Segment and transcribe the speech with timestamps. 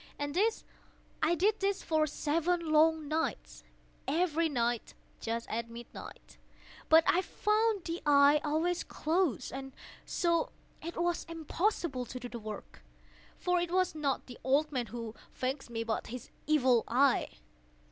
[0.17, 0.63] And this
[1.21, 8.83] I did for seven long nights—every night just at midnight—but I found the eye always
[8.83, 10.49] closed; and so
[10.81, 12.81] it was impossible to do the work;
[13.37, 17.27] for it was not the old man who vexed me, but his Evil Eye.